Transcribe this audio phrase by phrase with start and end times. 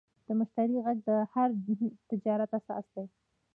[0.25, 1.49] د مشتری غږ د هر
[2.09, 3.05] تجارت اساس دی.